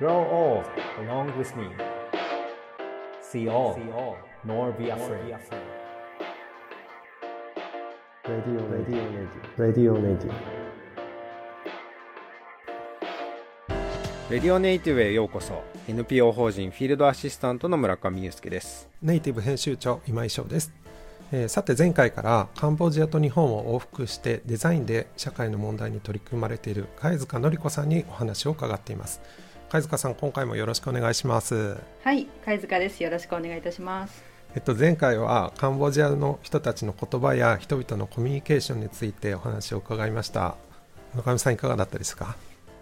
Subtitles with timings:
[0.00, 0.64] Grow old
[0.98, 1.68] along with me.
[3.20, 3.76] See all,
[4.46, 5.36] nor be afraid.
[8.26, 9.02] Radio, radio,
[9.58, 10.32] radio, radio, radio.
[14.30, 15.62] レディオネイティブへようこそ。
[15.86, 18.88] NPO 法人フィールドアシスタントの村上祐介です。
[19.02, 20.72] ネイティブ編集長今井翔です、
[21.30, 29.20] えーさて前回からカンボジアと日本を往復してデザインで社会の問題に取り組まれている貝塚典子さんにお話を伺っています
[29.70, 33.02] 貝塚さん今回もよろしくお願いしますはい、貝塚です。
[33.02, 34.24] よろしくお願いいたします。
[34.54, 40.56] えっと、前回はカンボジアの人たちの言葉や人々のコミュニケーションについてお話を伺いました
[41.14, 42.34] 村上さんいかがだったですか？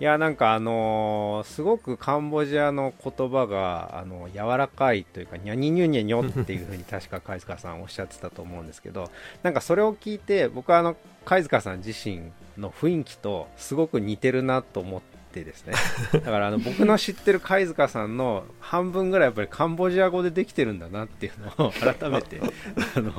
[0.00, 9.08] いやなんかあのーすごくカンボジアの言葉があの柔らかいというかニャニニュニャニョっていうふうに確か貝塚さんおっしゃってたと思うんですけど
[9.44, 12.22] なんかそれを聞いて僕はあの貝塚さん自身
[12.58, 15.00] の雰囲気とすごく似てるなと思っ
[15.32, 15.72] てですね
[16.12, 22.40] だからあの僕の知ってる貝塚さんの半分ぐらいやっぱりカンボジア語でできてるんだなっていうのを 改めて
[22.96, 23.12] あの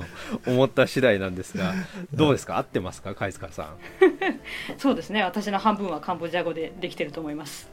[0.48, 1.74] 思った次第なんですが
[2.14, 2.58] どうですか？
[2.58, 3.14] 合ってますか？
[3.16, 3.68] 貝塚さん
[4.78, 5.24] そうですね。
[5.24, 7.70] 私の半分はカンボジア語でできてると思います。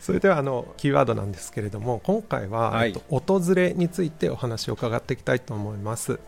[0.00, 3.02] それではあのキーワードなんですけれども今回は、はいえっと、
[3.38, 6.18] 訪れについてお話を伺っていきたいと思います。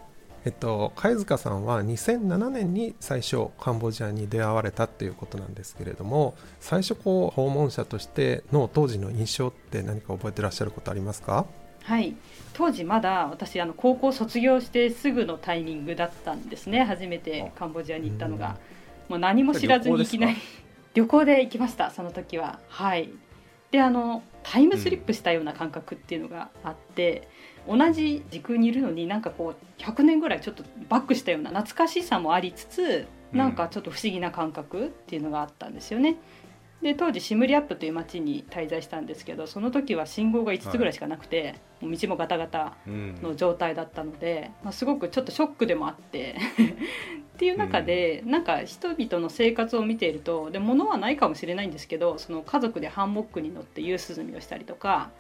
[0.45, 11.47] えっと、貝塚さんは2007年に最初カンボジアに出会われたっていうことなんですけれども最初こう訪問者としての当時の印象って何か覚えてらっしゃることありますか？
[11.85, 12.15] はい。
[12.55, 16.85] 当時まだ私あの高校卒業してすぐのタイミングだったんですね。
[16.85, 18.59] 初めてカンボジアに行ったのが、
[19.09, 20.37] もう何も知らずにいきなり
[20.95, 21.91] 旅行で行きました。
[21.91, 22.61] その時は。
[22.69, 23.11] はい。
[23.71, 27.29] であのタイムスリップしたような感覚っていうのがあって、
[27.69, 36.17] 同じ時空にいるのになんかこう100年ぐらいちょっとバックしたような懐かしさもありつつなんかちょっと不思議な感覚っていうのがあったんですよね。
[36.83, 43.19] で当時シムリアップという町に滞在したんですけどその時は信号が5つぐらいしかなくて、もう道もガタガタうん。
[43.23, 46.37] の状態だったので、まあ、すごくちょっとショックでもあって
[47.35, 55.11] っていう中で、なんか人々の生活を見ているとで物はないかもしれないんですけどその家族でハンモックに乗って夕涼みをしたりとか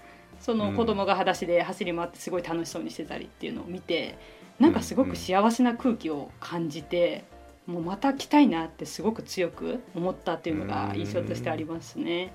[0.40, 4.18] その子供が裸足で走り回ってすごい楽しそうにしてたりっていうのを見て
[4.58, 7.24] なんかすごく幸せな空気を感じて。
[7.66, 12.34] もうまた来たいなってすごく強く思ったっていうのが印象としてありますね。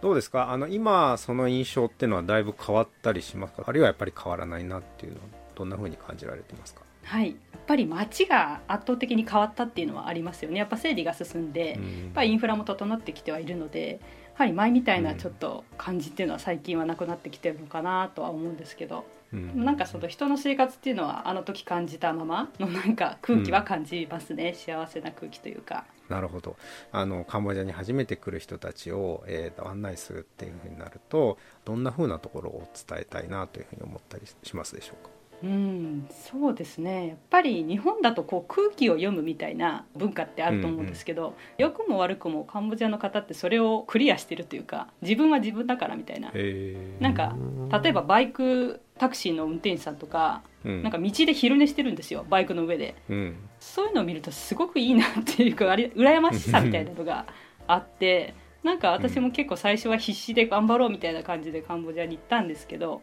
[0.00, 0.50] どうですか？
[0.50, 3.64] あの今その印象っていうのはだいぶ変わったりしますか？
[3.66, 6.82] あるいはやっぱり変わらないなっていうのはどんな風に感じられてますか？
[7.04, 10.58] はい、やっぱり街が圧倒的に変わったっていうのはありますよね。
[10.58, 11.78] やっぱ整理が進んで、やっ
[12.14, 13.96] ぱりインフラも整ってきてはいるのでや
[14.34, 19.64] はり前みたいなちょっと感じっていうのは最近はなくなってきてるのかなとは思うんですけど、うん。
[19.64, 25.84] なんかその人の生活っていうのはあの時感じたままのなんか空気は感じますね、幸せな空気というか。
[26.08, 26.56] なるほど。
[26.90, 35.10] あのカンボジアに初めて来る人たちを、えーと案内するっていう風になるとどんな風なところを伝えたいなというふうに思ったりしますでしょうか？
[35.42, 37.08] うん、そうですね。
[37.08, 46.30] やっぱり日本だとこう空気を読むみたいな文化ってあると思うんですけど、良くも悪くもカンボジアの方ってそれをクリアしてるというか自分は自分だからみたいな。
[46.34, 47.34] へなんか
[47.82, 50.82] 例えばバイクタクシーの運転手さんとかうん。
[50.82, 52.94] なんか道で昼寝してるんですよバイクの上で。
[53.08, 53.36] うん。
[53.58, 57.26] そういうのを見るとすごくいいなっていうかあれ羨ましさみたいなのが
[57.66, 63.02] あってなんか私も結構最初は必死で頑張ろうみたいな感じでカンボジアに行ったんですけど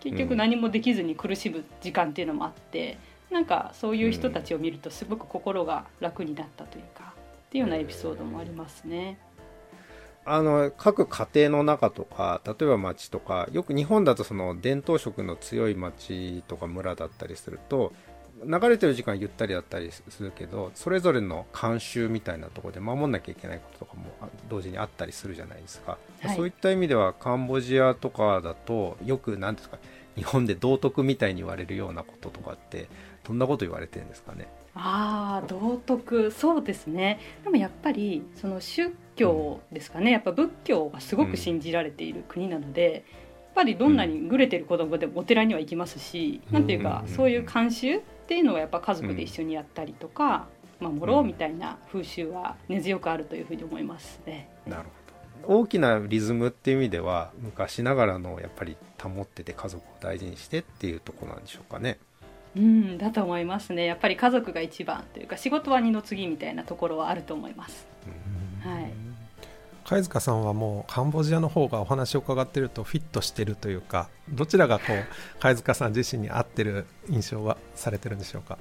[0.00, 2.98] 結局何もできずに苦しむ時間っていうのもあって
[3.30, 9.18] なんかそういう人たちを見るとすごく心が楽になったというかっていうようなエピソードもありますね。
[10.28, 17.92] あの各家庭の中とか例えば町とかよく日本だとその伝統色の強い町とか村だったりすると
[18.44, 26.36] 流れてる時間ゆったりだったりするけどそれぞれの慣習みたいなところで守んなきゃいけないこととかもあ同時にあったりするじゃないですか、はい。
[26.36, 29.78] そういった意味ではカンボジアとかだとよく何ですか
[30.16, 32.88] 日本で道徳みたいに言われるようなこととかって
[33.26, 34.48] どんなこと言われてるんですかね？
[34.74, 36.30] ああ道徳。
[36.30, 37.18] そうですね。
[37.44, 40.10] でもやっぱりその宗教ですかね。
[40.10, 43.02] やっぱ仏教がすごく信じられている国なので、やっ
[43.54, 47.12] ぱりどんなにぐれてる子供でもお寺には行きますし、うんなんていうか、うん。
[47.12, 50.48] そういう慣習っていうのはやっぱ家族で一緒にやったりとか、
[50.80, 54.48] 守ろうみたいな風習は根強くあるというふうに思いますね。
[54.66, 54.88] なるほ
[55.48, 55.60] ど。
[55.60, 62.00] 大きなリズムっていう意味では昔ながらのやっぱり保ってて家族を大事にしてっていうところなんでしょうかね。
[62.56, 63.86] うんだと思いますね。
[63.86, 67.86] やっぱり家族が一番というか仕事は二の次みたいなところはあると思います。
[68.06, 68.15] はい
[69.86, 78.58] 貝塚さんはもうカンボジアの方がお話を伺ってるとフィットしてるというかどちらがこう貝塚さん自身に合ってる印象はされてるんでしょうか？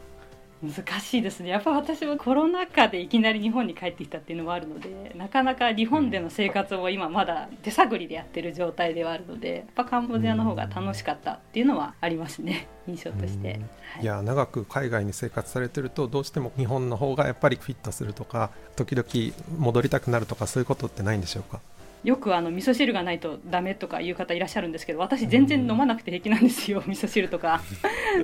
[0.64, 1.50] 難しいですね。
[1.50, 12.68] やっぱ私もコロナ禍でいきなり日本に帰ってきたっていうのもあるのでなかなか日本での生活を今まだ手探りでやってる状態ではあるのでやっぱカンボジアの方が楽しかったっていうのはありますね。
[12.88, 13.60] 印象として、
[13.94, 21.60] はい、いや長く海外に生活されてるとどうしても日本の方がやっぱりフィットするとか時々戻りたくなるとかそういうことってないんでしょうか？
[22.06, 27.62] よくあの味噌汁がないとダメとかいう方いらっしゃるんですけど私全然飲まなくて平気なんですよ味噌汁とか。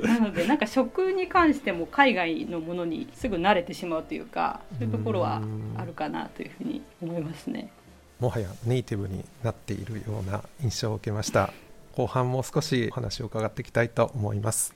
[0.03, 5.41] なのでなんか食に関しても海外のものにすぐ慣れてしまうというかそういうところは
[5.77, 7.71] あるかなというふうに思いますね。
[8.19, 11.51] もはやネイティブになっているような印象を受けました。
[11.95, 14.75] 後半も少しお話を伺っていきたいと思います。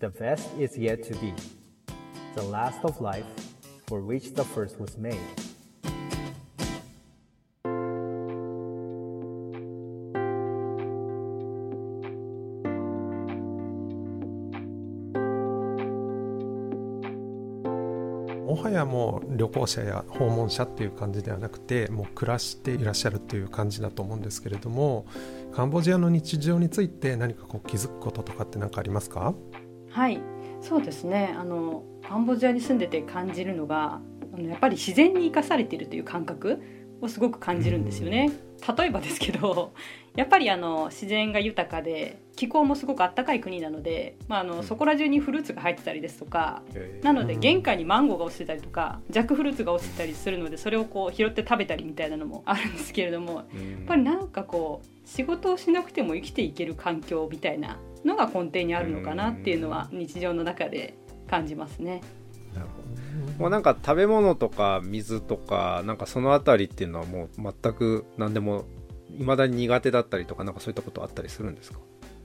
[0.00, 1.32] The best is yet to be.
[2.34, 3.24] The last of life
[3.90, 5.18] for which the first was made.
[18.46, 25.06] もはやもう旅行者や訪問者っていう感じではなくてもう暮らしていらっしゃるっていう感じだと思うんですけれども
[25.52, 29.34] カンボジアの日常について何かこう気づくこととかって何かありますか？
[29.90, 30.20] はい
[30.60, 34.00] そうですねあのカンボジアに住んでて感じるのが
[34.32, 36.62] あのやっぱり自然に生かされているという感覚
[37.00, 38.30] をすごく感じるんですよね。
[38.76, 39.72] 例えばですけど
[40.14, 46.62] やっぱりあの自然が豊かで気候もすごくあったかい国なので、まあ、あのそこら中にフルーツが入ってたりですとか
[47.02, 53.44] なので玄関にマンゴーが落ちてたりとかジャックフルーツが落ちてたりするのでそれをこう拾って食べたりみたいなのもあるんですけれどもやっ
[53.86, 57.76] ぱりなんかこう仕事をしなくても生きていける環境みたいな
[58.06, 60.94] のが根底にあるのかなっていうのは日常の中で
[61.28, 62.00] 感じますね。
[62.54, 62.78] なるほ
[63.36, 63.38] ど。
[63.38, 68.64] もうなんか食べ物とか水とかなんかその辺りっていうのはもう全く何でも
[69.18, 71.78] いまだに苦手だったりとかなんかそういったことあったりするんですか？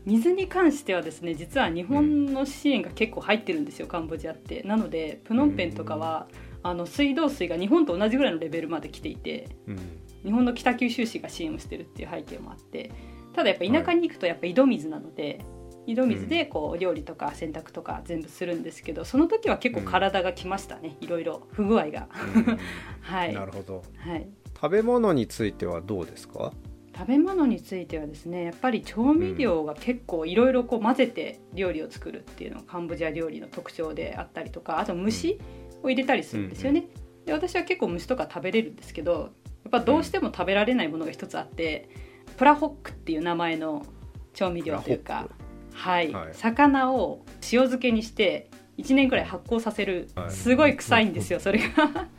[0.06, 4.62] 水に関してはですね実は日本の支援が結構入ってるんですよ、カンボジアって。
[4.64, 6.28] なのでプノンペンとかは、
[6.64, 9.80] あの水道水が日本と同じぐらいのレベルまで来ていて、うん、
[10.24, 12.92] 日本の北九州市が支援をしてるっていう背景もあって
[13.34, 15.46] ただやっぱ田舎に行くとやっぱ井戸水なので、
[15.86, 22.08] 井戸水でこう料理とか洗濯とか全部するんですけどその時は結構体がきましたね、いろいろ不具合が、
[23.02, 23.34] はい。
[23.34, 26.52] なるほど、はい、食べ物についてはどうですか？
[26.98, 35.40] 食べ物についてはですねやっぱり調味料が結構いろいろ混ぜて料理を作るっていうのがカンボジア料理の特徴であったりとかあと虫
[35.84, 36.88] を入れたりするんですよね。
[37.26, 41.90] で私は結構虫とか食べれるんですけどやっぱどうしても食べられないものが一つあって
[42.38, 43.86] プラホックっていう名前の
[44.34, 45.28] 調味料というか
[45.74, 52.10] はい、はい、魚を塩漬けにして1年ぐらい発酵させる、すごい臭いんですよそれが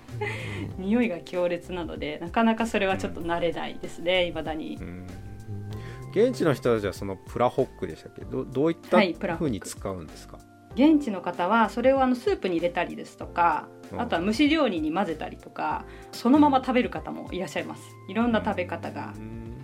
[0.78, 4.78] 匂いが強烈なのでなかなかそれはちょっと慣れないですねいまだに。
[6.12, 8.24] 現地の人たちはそのプラホックでしたけ？
[8.24, 8.98] どどういった
[9.36, 10.42] ふうに使うんですか、は
[10.74, 13.68] い、現地の方はそれをあのスープに入れたりですとか
[13.98, 17.82] あとは蒸し料理に混ぜたりとかそのまま食べる方もいらっしゃいます。
[18.08, 19.12] いろんな食べ方が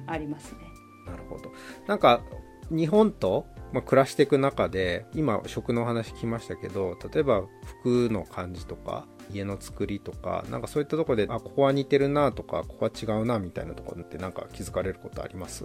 [0.06, 0.58] ありますね。
[1.06, 1.52] なるほど。
[1.86, 2.22] なんか
[2.70, 7.44] 日本とまあ、暮らしていく中で今食の話聞きましたけど例えば
[7.80, 15.64] 服の感じとか家の作りとかなんかそういったところであここは似てるなとかここは違うなみたいなところってなんか気づかれることあります？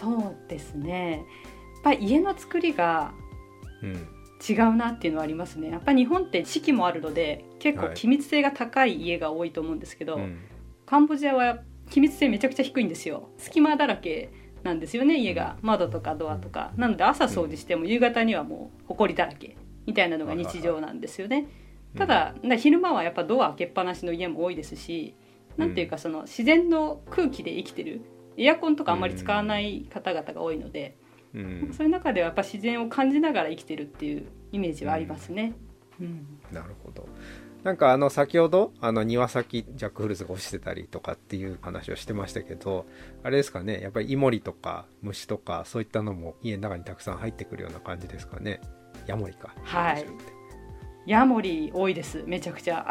[0.00, 1.16] そうですね。
[1.16, 3.12] やっぱり家の作りが
[4.48, 5.70] 違うなっていうのはありますね。
[5.70, 10.38] やっぱり日本って四季もあるので結構気密性が高い家が多いと思うんですけど、はいうん、
[10.86, 11.58] カンボジアは
[11.90, 13.28] 気密性めちゃくちゃ低いんですよ。
[13.38, 14.30] 隙間だらけ
[14.62, 15.56] なんですよね家が。
[15.60, 16.72] 窓とかドアとか。
[16.76, 19.56] なので朝掃除しても夕方にはもう埃だらけ
[19.86, 21.48] みたいなのが日常なんですよね
[21.96, 25.14] ただ昼間はやっぱドア開けっぱなしの家も多いですし
[25.56, 28.02] なんていうかその自然の空気で生きてる
[28.36, 30.96] エアコンとかあんまり使わない方々が多いので、
[31.34, 35.52] うん、そういう中ではやっぱ自然を感じながら生きてるっていうイメージはありますね。
[36.00, 37.06] うん、なるほど。
[37.62, 42.86] なんかあの先ほどあの庭先ジャックフルーツが落ちてたりとかっていう話をしてましたけど
[43.22, 48.60] あれですかねやっぱりイモリとか虫とかそういったのも家の中にたくさん入ってくるような感じですかね。
[49.06, 49.54] ヤモリか。
[49.62, 50.06] はい
[51.06, 52.22] ヤモリ多いです。
[52.26, 52.88] めちゃくちゃ。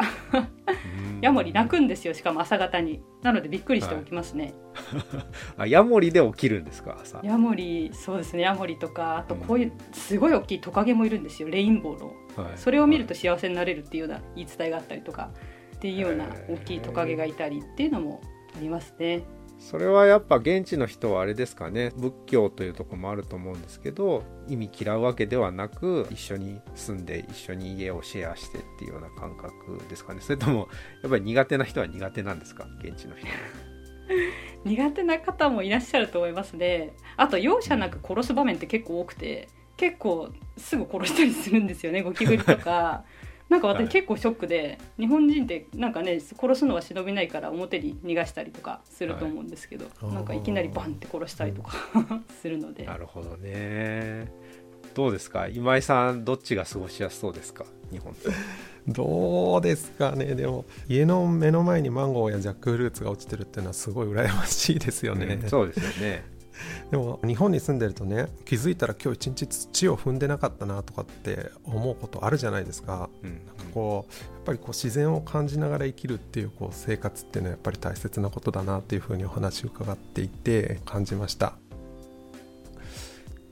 [1.22, 3.02] ヤモリ鳴くんですよしかも朝方に。
[3.22, 4.54] なのでびっくりして起きますね、
[5.56, 7.20] はい、あヤモリで起きるんですか朝。
[7.22, 8.42] ヤモリそうですね。
[8.42, 15.30] ヤモリとかあとこういうすごい大きいトカゲもいるんですよレインボーの、はい、それを見ると幸せになれるっていうような言い伝えがあったりとか
[15.76, 18.20] っていうような大きいトカゲがいたりっていうのも
[18.56, 19.22] ありますね。
[19.70, 21.92] それはやっぱ現地の人はあれですかね。
[21.96, 30.20] 仏教というとこもあると思うんですけど意味嫌うわけではなく一緒に住んで一緒に家をシェアしてっていうような感覚ですかね。
[30.20, 30.68] それとも
[31.02, 32.66] やっぱり苦手な人は苦手なんですか？
[32.84, 33.26] 現地の人。
[34.64, 36.92] 苦手な方もいらっしゃると思いますね。
[37.16, 43.04] あと容赦なく殺す場面って結構多くて結構すぐ殺したりするんですよねゴキブリとか
[43.52, 51.74] なんか私結構ショックで、日本人ってなんかね殺すのは忍びないから表に逃がしたりとかすると思うんですけど、はい、なんかいきなりバンって殺したりとか
[52.40, 52.86] するので。
[52.86, 54.32] なるほどね。
[54.94, 55.48] どうですか？
[55.48, 57.66] 今井さんどっちが過ごしやすそうですか？
[57.90, 58.30] 日本と
[58.88, 60.34] どうですかね？
[60.34, 66.24] でも家の目の前にマンゴーやジャックフルーツが落ちてるっていうのはすごい羨ましいですよね、うん、そうですよね
[66.90, 81.54] でも日本に住んでるとね気づいたら今日一日土を踏んでなかったなとかって思うことあるじゃないですか,、うん、なんかこうやっぱりこう自然を感じながら生きるっていうこう生活っていうのはやっぱり大切なことだなっていうふうにお話を伺っていて感じました。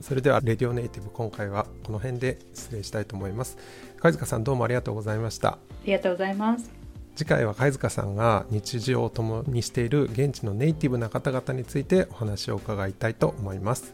[0.01, 3.57] それではレディオネイティブ今回はこの辺で失礼したいと思います。
[3.99, 5.49] 貝塚さんどうもありがとうございました。
[5.49, 6.80] ありがとうございます
[7.15, 13.93] 次回は貝塚さんが日常を共にしている現地のネイティブな方々についてお話を伺いたいと思います。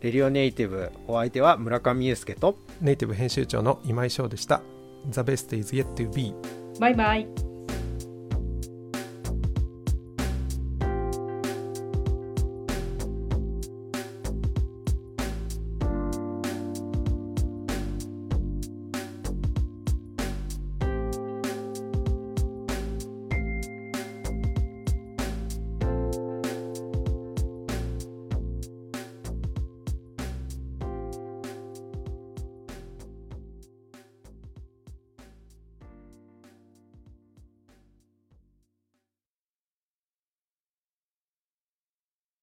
[0.00, 2.56] レディオネイティブお相手は村上裕介と。
[2.80, 4.62] ネイティブ編集長の今井翔でした。
[5.10, 6.34] The best is yet to be
[6.80, 7.51] バイバイ